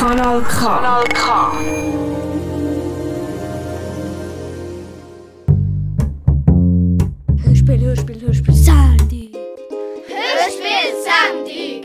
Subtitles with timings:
[0.00, 0.54] Kanal K.
[0.64, 1.52] Kanal K.
[7.44, 9.28] Hörspiel, Hörspiel, Hörspiel, Sendung.
[10.08, 11.84] Hörspielsendung!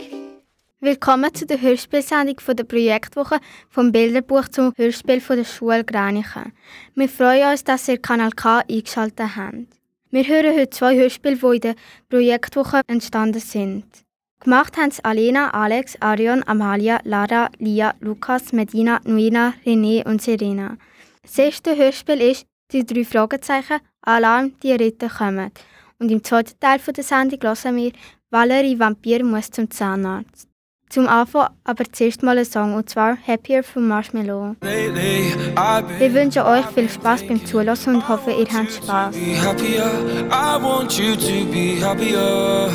[0.80, 6.54] Willkommen zu der Hörspielsendung von der Projektwoche vom Bilderbuch zum Hörspiel von der Schule Granichen.
[6.94, 9.66] Wir freuen uns, dass ihr Kanal K eingeschaltet habt.
[10.10, 11.74] Wir hören heute zwei Hörspiele, die in der
[12.08, 14.05] Projektwoche entstanden sind.
[14.46, 20.76] Gemacht haben es Alena, Alex, Arion, Amalia, Lara, Lia, Lukas, Medina, Nuina, René und Serena.
[21.22, 23.80] Das erste Hörspiel ist «Die drei Fragezeichen.
[24.02, 25.50] Alarm, die Ritter kommen».
[25.98, 27.92] Und im zweiten Teil der Sendung hören wir
[28.30, 30.45] «Valerie Vampir muss zum Zahnarzt».
[30.88, 34.54] Zum Anfang aber zuerst mal ein Song, und zwar «Happier» von Marshmallow.
[34.60, 39.16] Wir wünschen euch viel Spaß beim Zuhören und hoffen, ihr habt Spaß.
[39.16, 42.70] I want you to be happier.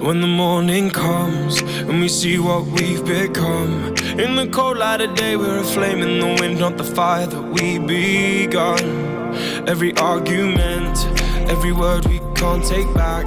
[0.00, 3.94] When the morning comes and we see what we've become.
[4.18, 7.26] In the cold light of day, we're a flame in the wind, not the fire
[7.26, 8.80] that we begun.
[9.68, 11.06] Every argument,
[11.48, 13.26] every word we can't take back.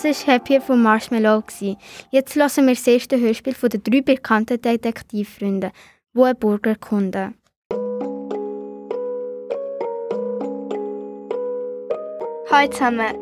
[0.00, 1.42] Das war Happy von Marshmallow.
[2.12, 5.72] Jetzt hören wir das erste Hörspiel von den drei bekannten Detektivfreunden,
[6.14, 7.34] die einen Burger kunden.
[12.48, 13.12] Hallo zusammen.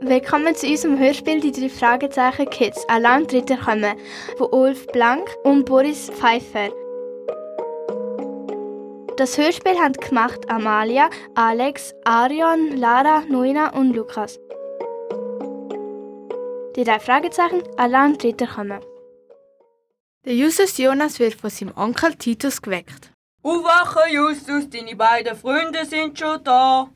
[0.00, 3.96] Willkommen zu unserem Hörspiel Die drei Fragezeichen Kids, ein Landritter kommen,
[4.38, 6.68] von Ulf Blank und Boris Pfeiffer.
[9.16, 14.38] Das Hörspiel haben gemacht Amalia, Alex, Arion, Lara, Nuina und Lukas.
[16.76, 18.80] Die drei Fragezeichen, ein Landritter kommen.
[20.24, 23.12] Der Justus Jonas wird von seinem Onkel Titus geweckt.
[23.42, 26.88] Aufwache, Justus, deine beiden Freunde sind schon da.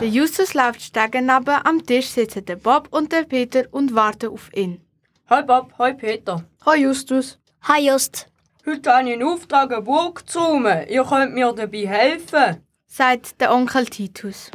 [0.00, 4.30] Der Justus läuft Stegen runter, am Tisch sitzen der Bob und der Peter und warten
[4.30, 4.82] auf ihn.
[5.30, 6.44] Hi Bob, hi Peter.
[6.66, 7.38] Hi Justus.
[7.62, 8.28] Hi Just.
[8.66, 10.86] Heute habe ich einen Auftrag, eine Burg zu räumen.
[10.88, 12.62] Ihr könnt mir dabei helfen.
[12.86, 14.50] sagt der Onkel Titus.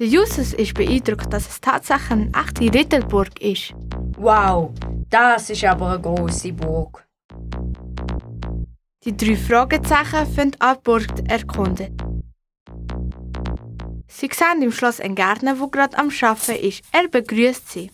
[0.00, 3.74] Der Justus ist beeindruckt, dass es tatsächlich eine echte Ritterburg ist.
[4.16, 4.70] Wow,
[5.10, 7.06] das ist aber eine grosse Burg.
[9.04, 12.22] Die drei Fragezeichen fangen an, die Burg zu erkunden.
[14.08, 16.82] Sie sehen im Schloss einen Gärtner, der gerade am Arbeiten ist.
[16.92, 17.90] Er begrüßt sie.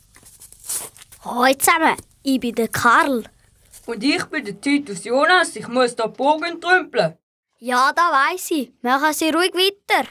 [1.24, 3.24] Hallo zusammen, ich bin der Karl.
[3.86, 7.14] Und ich bin der Titus Jonas, ich muss da die Burg entrümpeln.
[7.58, 8.70] Ja, da weiss ich.
[8.82, 10.06] Machen Sie ruhig weiter.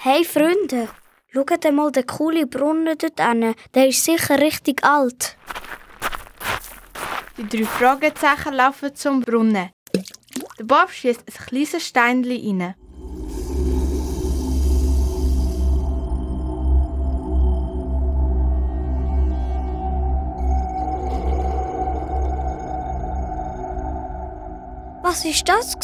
[0.00, 0.88] Hey Freunde,
[1.32, 3.56] schaut mal den coolen Brunnen dort an.
[3.74, 5.36] Der ist sicher richtig alt.
[7.36, 9.70] Die drei Fragezeichen laufen zum Brunnen.
[10.56, 12.74] Der Bob schießt ein kleines Steinchen rein.
[25.02, 25.74] Was ist das?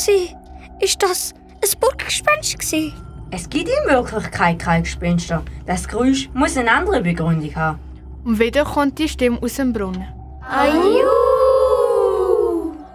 [0.79, 3.04] Ist das ein Burggespenst?
[3.37, 5.43] Es gibt in Wirklichkeit kein Gespenster.
[5.67, 7.81] Das Geräusch muss eine andere Begründung haben.
[8.25, 10.07] Und wieder kommt die Stimme aus dem Brunnen.
[10.49, 11.01] Aju!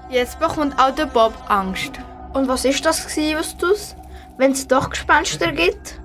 [0.10, 1.92] Jetzt bekommt auch der Bob Angst.
[2.32, 3.98] Und was ist das gsi, Justus?
[4.38, 6.00] Wenn es doch Gespenster gibt?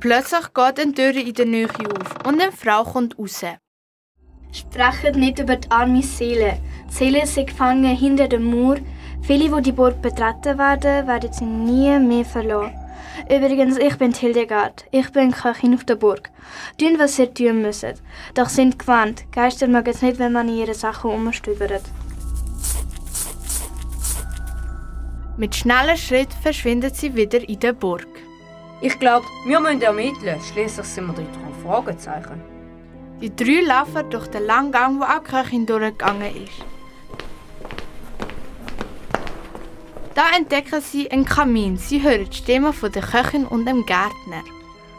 [0.00, 3.44] Plötzlich geht eine Tür in der Nähe auf und eine Frau kommt raus.
[4.50, 6.58] Sprecht nicht über die arme Seele.
[6.88, 8.78] Die Seele ist gefangen hinter dem Mauer.
[9.22, 12.81] Viele, die die Burg betreten werden, werden sie nie mehr verloren.
[13.30, 14.84] Übrigens, ich bin Hildegard.
[14.90, 16.30] Ich bin Köchin auf der Burg.
[16.78, 18.02] Tun, was ihr tun müsst.
[18.34, 19.24] Doch sind gewarnt.
[19.32, 21.82] Geister mögen es nicht, wenn man in ihre Sachen umstöbert.
[25.36, 28.06] Mit schnellen Schritt verschwindet sie wieder in der Burg.
[28.80, 30.40] Ich glaube, wir müssen ermitteln.
[30.52, 32.42] Schließlich sind wir drei Fragezeichen.
[33.20, 36.71] Die drei laufen durch den langen Gang, wo auch die Köchin durchgegangen ist.
[40.14, 41.78] Da entdecken sie einen Kamin.
[41.78, 44.42] Sie hören die Stimme von der Köchin und dem Gärtner.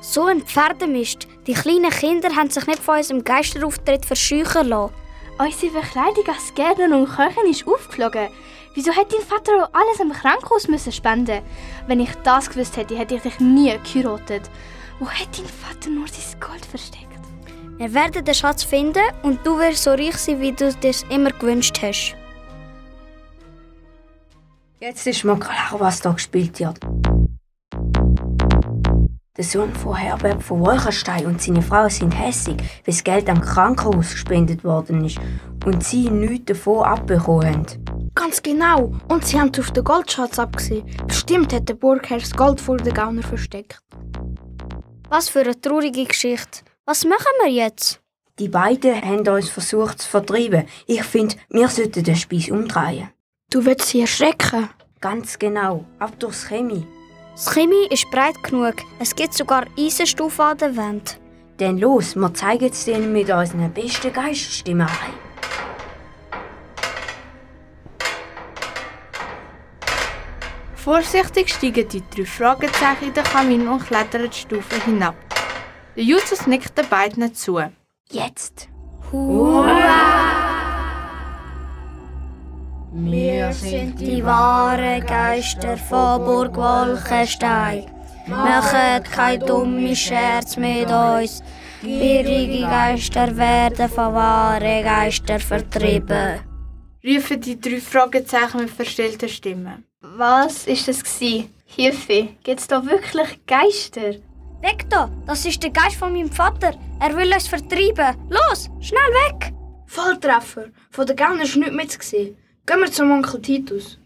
[0.01, 1.27] So ein Pferdemist.
[1.45, 4.93] Die kleinen Kinder haben sich nicht von unserem Geisterauftritt verscheuchen lassen.
[5.37, 8.29] Unsere Verkleidung als Gärtner und Köchin ist aufgeflogen.
[8.73, 11.43] Wieso hätte dein Vater auch alles im Krankenhaus müssen spenden?
[11.85, 14.49] Wenn ich das gewusst hätte, hätte ich dich nie geheiratet.
[14.99, 17.03] Wo hat dein Vater nur sein Gold versteckt?
[17.77, 21.31] Wir werden den Schatz finden und du wirst so reich sein, wie du es immer
[21.31, 22.15] gewünscht hast.
[24.85, 26.77] Jetzt ist mir klar, was da gespielt wird.
[29.37, 33.39] Der Sohn von Herbert von Wolkenstein und seine Frau sind hässig, weil das Geld am
[33.39, 35.19] Krankenhaus gespendet worden ist
[35.65, 38.11] und sie nichts davon abbekommen haben.
[38.13, 38.91] Ganz genau.
[39.07, 40.83] Und sie haben auf den Goldschatz abgesehen.
[41.07, 43.79] Bestimmt hat der Burgherr das Gold vor den Gauner versteckt.
[45.07, 46.59] Was für eine traurige Geschichte.
[46.83, 48.01] Was machen wir jetzt?
[48.37, 50.65] Die beiden haben uns versucht zu vertreiben.
[50.87, 53.07] Ich finde, wir sollten den Spieß umdrehen.
[53.53, 54.67] Du willst sie erschrecken.
[54.99, 56.87] Ganz genau, ab durchs Chemie.
[57.35, 58.73] Das Chemie ist breit genug.
[58.97, 61.19] Es gibt sogar Eisenstufen an der Wand.
[61.57, 65.13] Dann los, wir zeigen es denen mit unseren besten Geisterstimmerei.
[70.73, 75.15] Vorsichtig steigen die drei Fragezeichen in den Kamin und klettern die Stufen hinab.
[75.95, 77.61] Der Justus nickt den beiden zu.
[78.09, 78.67] Jetzt.
[82.95, 87.85] Wir sind die wahren Geister von Burg Wolkenstein.
[88.27, 91.41] Macht kein dummer Scherz mit uns.
[91.81, 96.41] Bierige Geister werden von wahren Geistern vertrieben.
[97.03, 99.79] Rufen die drei Fragezeichen mit verstellter Stimme.
[100.01, 101.49] Was ist das gsi?
[101.65, 104.11] Hilfe, gibt's da wirklich Geister?
[104.61, 105.09] Weg da!
[105.25, 106.75] Das ist der Geist von meinem Vater.
[106.99, 108.15] Er will uns vertreiben.
[108.29, 109.51] Los, schnell weg!
[109.87, 110.67] Volltreffer.
[110.91, 112.37] Von den Gauner ist nichts mitgesehen.
[112.65, 113.97] Gehen wir zum Onkel Titus.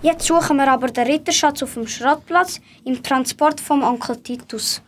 [0.00, 4.80] Jetzt suchen wir aber den Ritterschatz auf dem Schrottplatz im Transport vom Onkel Titus.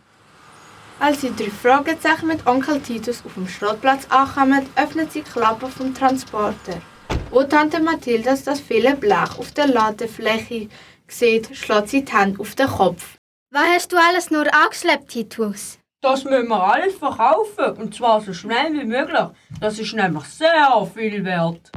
[0.99, 5.67] Als die drei Fragezeichen mit Onkel Titus auf dem Schrottplatz ankommen, öffnet sie die Klappe
[5.67, 6.81] vom Transporter.
[7.29, 10.67] Wo Tante Mathilda das viele Blech auf der Ladefläche
[11.07, 13.17] sieht, schlägt sie die Hände auf den Kopf.
[13.51, 15.77] Was hast du alles nur angeschleppt, Titus?
[16.01, 17.77] Das müssen wir alles verkaufen.
[17.77, 19.27] Und zwar so schnell wie möglich.
[19.59, 21.71] Das ist nämlich sehr viel wert.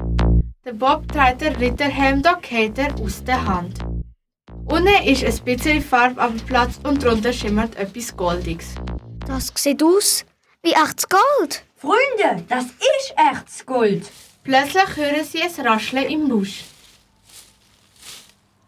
[0.64, 3.80] Der Bob trägt den Ritterhelm Dockhater aus der Hand.
[4.64, 8.74] Unten ist ein bisschen Farbe am Platz und drunter schimmert etwas Goldiges.
[9.26, 10.24] Das sieht aus
[10.62, 11.62] wie echtes Gold.
[11.76, 14.10] Freunde, das ist echtes Gold.
[14.42, 16.64] Plötzlich hören sie ein Rascheln im Busch.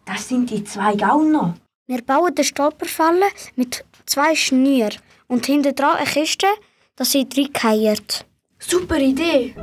[0.05, 1.55] Das sind die zwei Gauner.
[1.87, 6.47] Wir bauen eine Stolperfalle mit zwei Schnüren und hinten dran eine Kiste,
[6.95, 7.97] dass sie reingehen.
[8.59, 9.53] Super Idee!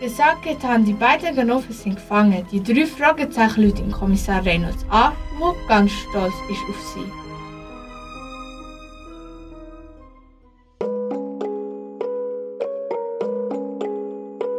[0.00, 2.46] Gesagt, getan, die beiden Genossen sind gefangen.
[2.52, 7.24] Die drei Fragezeichen rufen Kommissar Reynolds an, der ganz stolz ist auf sie.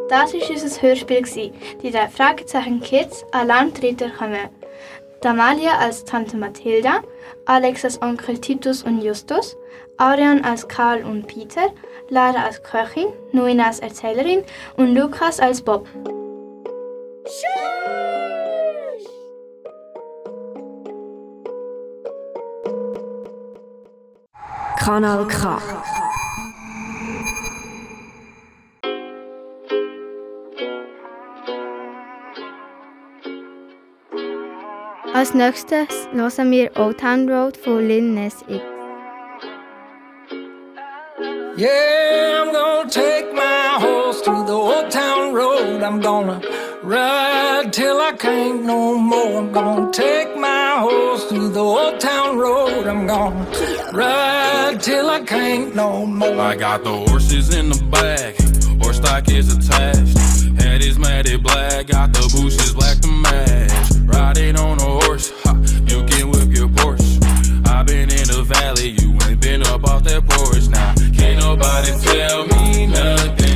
[0.09, 1.53] Das war unser Hörspiel.
[1.83, 4.49] Die drei Fragezeichen Kids an Landritter kommen.
[5.25, 7.01] Damalia als Tante Mathilda,
[7.45, 9.57] Alex als Onkel Titus und Justus,
[9.97, 11.73] Arian als Karl und Peter,
[12.09, 14.43] Lara als Köchin, Noina als Erzählerin
[14.77, 15.87] und Lukas als Bob.
[24.77, 25.59] Kanal K.
[35.25, 38.61] Als nächstes hören wir Old Town Road von Lil Nas X.
[41.57, 45.81] Yeah, I'm gonna take my horse to the old town road.
[45.81, 46.39] I'm gonna
[46.83, 49.39] ride till I can't no more.
[49.39, 52.85] I'm gonna take my horse to the old town road.
[52.85, 53.47] I'm gonna
[53.93, 56.39] ride till I can't no more.
[56.39, 58.35] I got the horses in the back,
[58.79, 60.19] horse stock is attached.
[60.61, 63.94] Head is matted black, got the bushes black to match.
[64.05, 65.55] Riding on a horse, ha,
[65.87, 67.67] you can whip your Porsche.
[67.67, 70.67] i been in the valley, you ain't been up off that porch.
[70.69, 73.55] Now, can't nobody tell me nothing.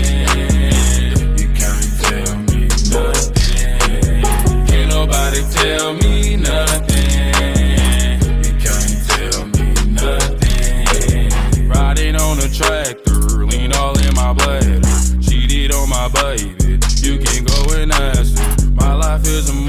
[1.37, 4.23] You can't tell me nothing.
[4.67, 8.19] Can't nobody tell me nothing.
[8.43, 9.67] You can't tell me
[10.01, 11.69] nothing.
[11.69, 14.81] Riding on a tractor, lean all in my bladder.
[15.21, 18.71] Cheated on my baby, you can go and ask her.
[18.71, 19.68] My life is a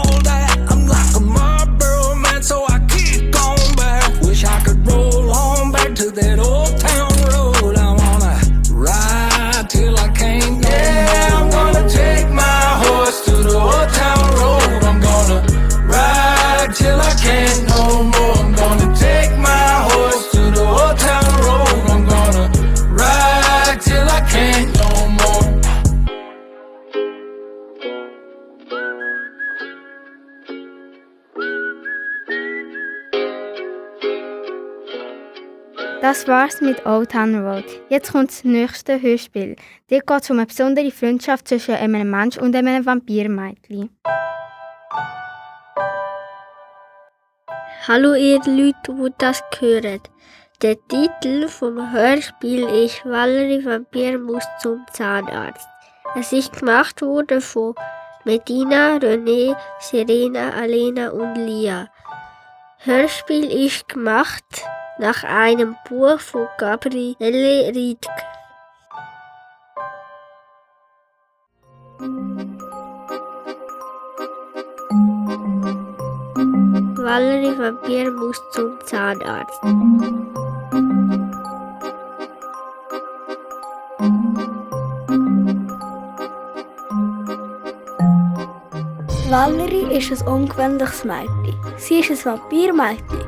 [36.21, 37.65] Das war's mit Old Town Road.
[37.89, 39.55] Jetzt kommt das nächste Hörspiel.
[39.89, 43.89] Dort geht es um eine besondere Freundschaft zwischen einem Mensch und einem Vampirmädchen.
[47.87, 49.99] Hallo ihr Leute, die das hören.
[50.61, 55.67] Der Titel vom Hörspiel ist Valerie Vampir muss zum Zahnarzt.
[56.15, 57.73] Es ist gemacht worden von
[58.25, 61.87] Medina, René, Serena, Alena und Lia.
[62.77, 64.63] Hörspiel ist gemacht
[65.01, 68.07] nach einem Buch von Gabriele Riedke.
[77.03, 79.59] Valerie Vampir muss zum Zahnarzt.
[89.31, 91.55] Valerie ist ein ungewöhnliches Mädchen.
[91.77, 93.25] Sie ist ein Vampirmädchen.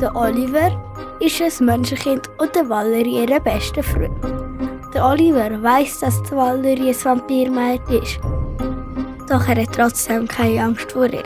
[0.00, 0.85] Der Oliver
[1.20, 4.16] ist ein Menschenkind und der Valerie ihre beste Freund.
[4.92, 8.20] Der Oliver weiß, dass die Valerie ein Vampirmädchen ist.
[9.28, 11.22] Doch er hat trotzdem keine Angst vor ihr.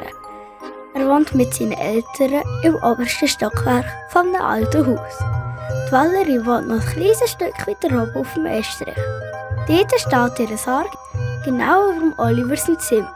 [0.95, 5.19] Er wohnt mit seinen Eltern im obersten Stockwerk von einem alten Haus.
[5.87, 8.95] Die Valerie wohnt noch ein kleines Stück weiter oben auf dem Estrich.
[9.67, 10.91] Dort steht ihr Sarg
[11.45, 13.15] genau über dem Oliver Zimmer.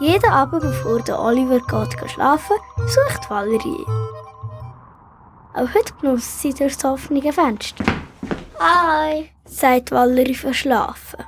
[0.00, 4.07] Jeden Abend, bevor der Oliver geht schlafen sucht Valerie ihn.
[5.58, 7.84] Auch heute genutzt sie durch das offene Fenster.
[8.60, 9.28] Hi.
[9.44, 11.24] sagt Valerie verschlafen.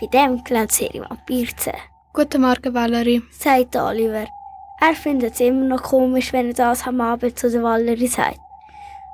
[0.00, 1.78] Bei dem gelernt sie ihre Vampirzähne.
[2.12, 3.24] Guten Morgen, Valerie.
[3.32, 4.28] sagt Oliver.
[4.80, 8.38] Er findet es immer noch komisch, wenn er das am Abend zu der Valerie sagt.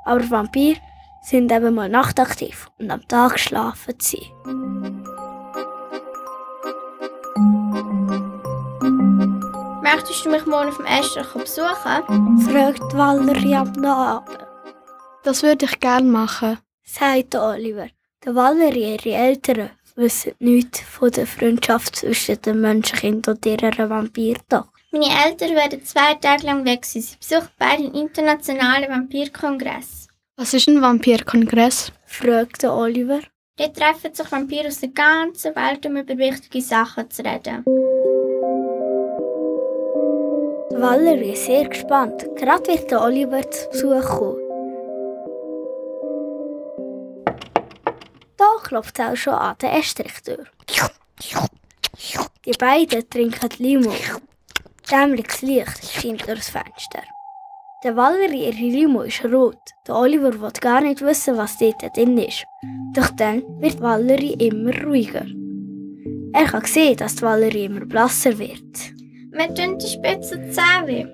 [0.04, 0.80] Aber Vampire
[1.22, 4.26] sind eben mal nachtaktiv und am Tag schlafen sie.
[9.82, 12.40] Möchtest du mich morgen auf dem Estrich besuchen?
[12.46, 14.41] fragt Valerie am Abend.
[15.24, 16.58] Das würde ich gerne machen.
[16.84, 17.88] sagt Oliver.
[18.24, 24.68] Der Valerie, ihre Eltern, wissen nichts von der Freundschaft zwischen dem Menschenkind und ihrer Vampirtochter.
[24.90, 27.02] Meine Eltern werden zwei Tage lang weg sein.
[27.02, 30.08] Sie besuchen beide den internationalen Vampirkongress.
[30.36, 31.92] Was ist ein Vampirkongress?
[32.04, 33.20] fragt der Oliver.
[33.56, 37.64] Dort treffen sich Vampire aus der ganzen Welt, um über wichtige Sachen zu reden.
[40.70, 42.26] Der Valerie ist sehr gespannt.
[42.36, 44.51] Gerade wird der Oliver zu Besuch kommen.
[48.72, 50.46] Klopft es auch schon an der Estrichtür.
[52.46, 53.92] Die beiden trinken Limo.
[54.90, 57.02] Dämmliches Licht scheint durchs Fenster.
[57.84, 59.58] Der Valerie, ihre Limo ist rot.
[59.86, 62.44] Der Oliver will gar nicht wissen, was dort drin ist.
[62.94, 65.26] Doch dann wird Valerie immer ruhiger.
[66.32, 68.74] Er kann sehen, dass die Valerie immer blasser wird.
[69.32, 71.06] Mir tun die Spitzen Zähne weh.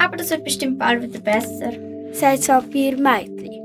[0.00, 1.70] Aber das wird bestimmt bald wieder besser.
[2.12, 3.60] sagt das Vampir-Mädchen.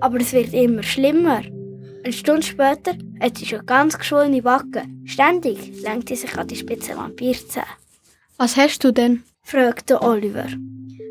[0.00, 1.42] Aber es wird immer schlimmer.
[2.06, 5.02] Eine Stunde später hat sie schon ganz geschwollene Backen.
[5.06, 7.66] Ständig lenkt sie sich an die spitzen Vampirzähne.
[8.36, 9.24] Was hast du denn?
[9.42, 10.46] fragt der Oliver.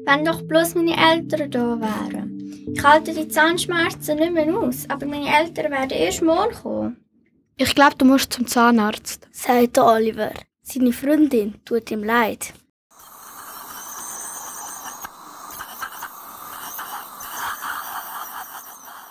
[0.05, 2.39] Wenn doch bloß meine Eltern da wären.
[2.73, 7.05] Ich halte die Zahnschmerzen nicht mehr aus, aber meine Eltern werden erst morgen kommen.
[7.57, 9.27] Ich glaube, du musst zum Zahnarzt.
[9.33, 10.31] sagt der Oliver.
[10.61, 12.53] Seine Freundin tut ihm leid.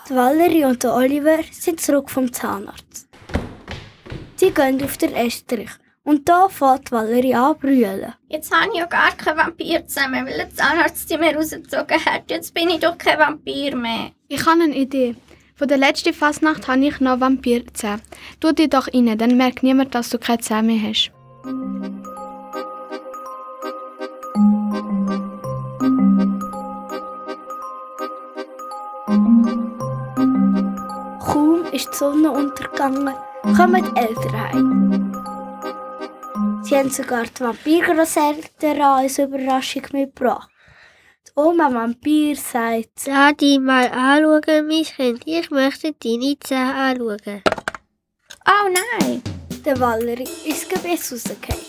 [0.08, 3.08] Die Valerie und der Oliver sind zurück vom Zahnarzt.
[4.36, 5.70] Sie gehen auf den Estrich
[6.02, 8.12] und da fährt Valerie an zu brüllen.
[8.28, 12.30] Jetzt habe ich ja gar keinen Vampir zusammen, weil der Zahnarzt sie mir rausgezogen hat.
[12.30, 14.10] Jetzt bin ich doch kein Vampir mehr.
[14.28, 15.16] Ich habe eine Idee.
[15.54, 18.02] Von der letzten Fasnacht habe ich noch Vampirzähne.
[18.40, 21.12] Tu die doch rein, dann merkt niemand, dass du keine Zähne mehr hast.
[31.84, 33.14] Ist die Sonne untergegangen,
[33.56, 35.12] kommen die Eltern heim.
[36.62, 40.48] Sie haben sogar die Vampirgrosseltern als Überraschung mitgebracht.
[41.26, 45.22] Die Oma Vampir sagt, Lass dich mal anschauen, mein Kind.
[45.26, 47.42] Ich möchte deine Zähne anschauen.
[48.46, 48.68] Oh
[48.98, 49.22] nein!
[49.64, 51.64] der Valerie ist Gebiss rausgefallen.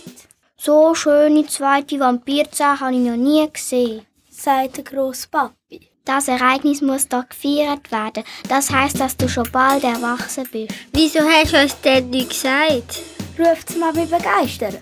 [0.58, 5.95] So schöne zweite Vampirzähne habe ich noch nie gesehen, sagt der Grosspapi.
[6.06, 8.24] Das Ereignis muss doch gefeiert werden.
[8.48, 10.72] Das heißt, dass du schon bald erwachsen bist.
[10.94, 13.02] Wieso hast du uns denn nicht gesagt?
[13.40, 14.82] ruft die Mami begeistert.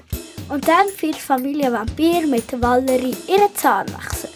[0.50, 4.30] Und dann feiert die Familie Vampir mit der Valerie ihren Zahnwechsel.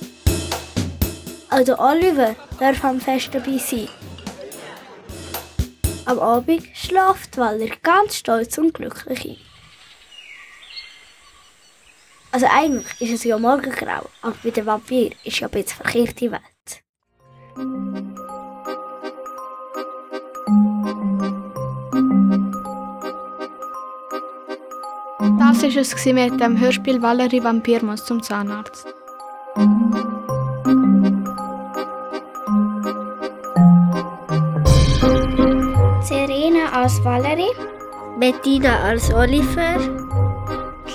[1.50, 3.90] Auch der Oliver darf am Fest dabei sein.
[6.06, 9.38] Am Abend schlaft Valerie ganz stolz und glücklich ein.
[12.32, 16.32] Also eigentlich ist es ja morgengrau, aber bei den Vampir ist ja ein bisschen verkehrte
[16.32, 16.57] Welt.
[17.58, 17.66] Das
[25.64, 28.86] war es mit dem Hörspiel Valerie Vampir muss zum Zahnarzt.
[36.04, 37.56] Serena als Valerie,
[38.20, 39.80] Bettina als Oliver,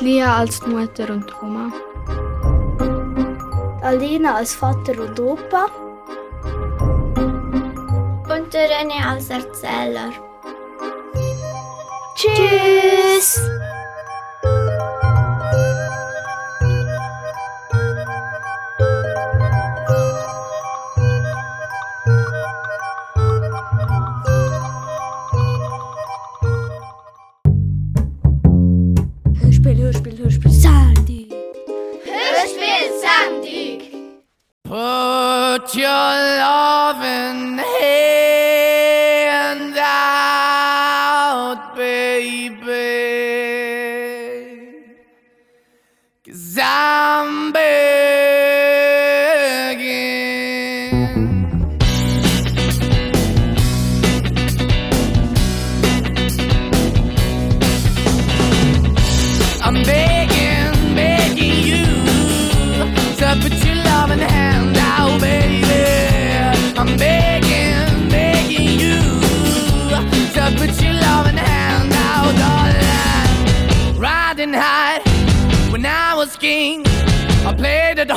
[0.00, 1.72] Lia als Mutter und Oma.
[3.82, 5.66] Alina als Vater und Opa,
[8.58, 10.10] René als Erzähler.
[12.14, 13.40] Tschüss!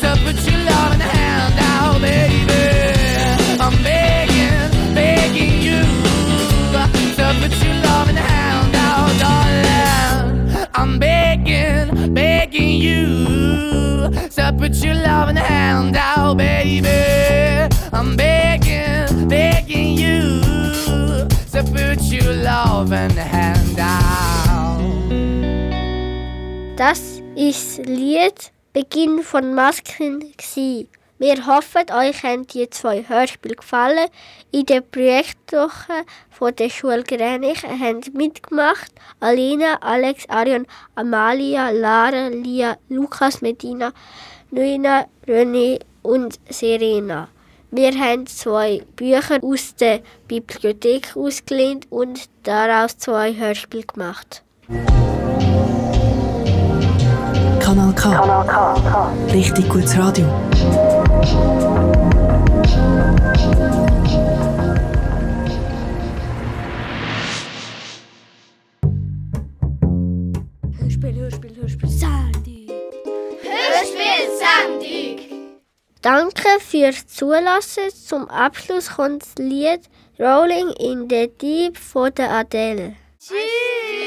[0.00, 2.64] To put your loving hand out, baby.
[3.60, 5.82] I'm begging, begging you.
[7.16, 10.68] To put your loving hand out, darling.
[10.74, 13.00] I'm begging, begging you.
[14.58, 16.88] Put your loving hand out, baby.
[17.92, 20.42] I'm begging, begging you.
[21.46, 24.80] So put your loving hand out.
[26.76, 30.32] Das ist Lied Beginn von Masken.
[30.36, 30.86] gsi.
[31.18, 34.08] Wir hoffen, euch haben die zwei Hörspiele gefallen.
[34.52, 42.76] In der Projektwoche von der Schule Grenich haben mitgemacht Alina, Alex, Arion, Amalia, Lara, Lia,
[42.88, 43.92] Lukas, Medina,
[44.52, 47.26] Nuina, René und Serena.
[47.72, 54.44] Wir haben zwei Bücher aus der Bibliothek ausgelehnt und daraus zwei Hörspiele gemacht.
[57.70, 58.08] Kanal K.
[59.32, 60.26] Richtig gutes Radio.
[70.80, 72.66] Hörspiel, Hörspiel, Hörspiel, Sandy.
[76.02, 77.84] Danke fürs Zulassen.
[77.94, 79.82] Zum Abschluss kommt das Lied
[80.18, 82.96] Rolling in the Deep von der Adele.
[83.20, 83.99] There's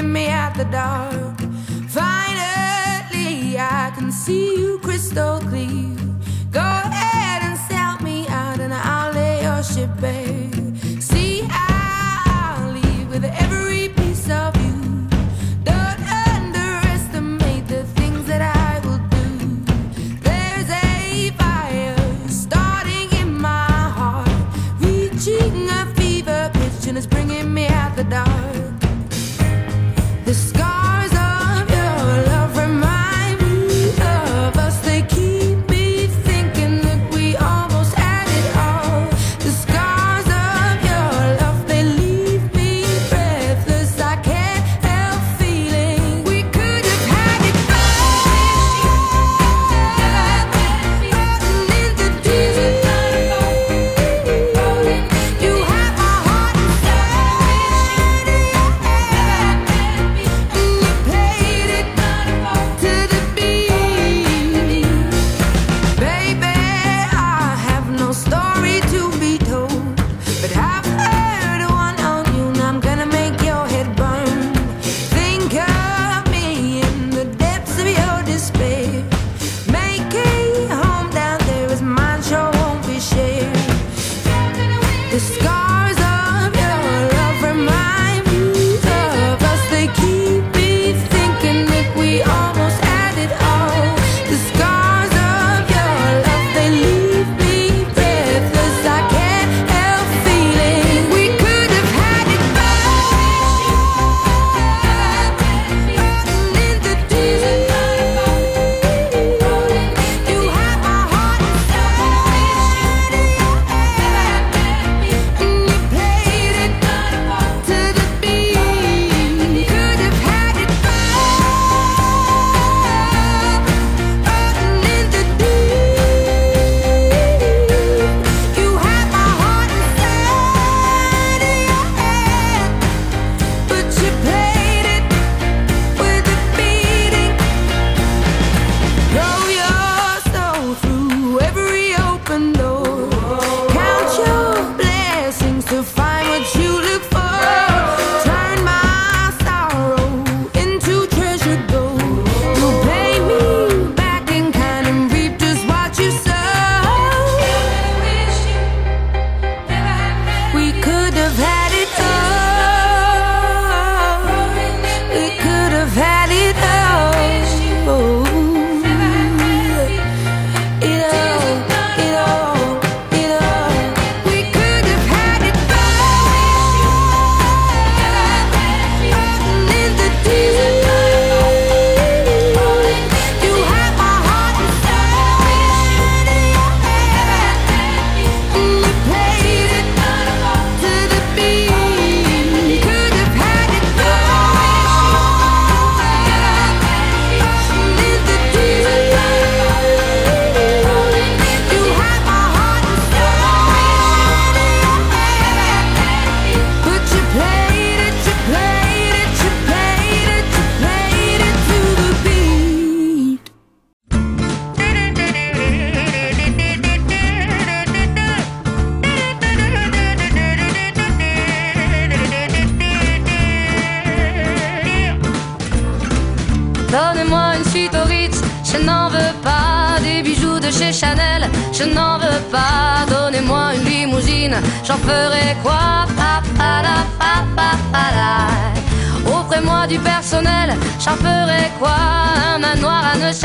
[0.00, 1.38] and me out the dark.
[1.88, 5.94] Finally, I can see you crystal clear.
[6.50, 10.39] Go ahead and sell me out, and I'll lay your ship bare.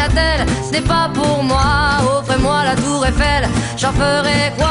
[0.07, 1.97] Ce n'est pas pour moi.
[2.19, 3.47] Offrez-moi la tour Eiffel.
[3.77, 4.67] J'en ferai quoi?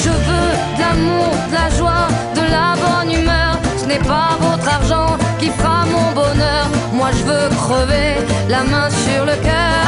[0.00, 3.58] Je veux de l'amour, de la joie, de la bonne humeur.
[3.76, 6.66] Ce n'est pas votre argent qui fera mon bonheur.
[6.92, 8.16] Moi je veux crever
[8.48, 9.87] la main sur le cœur.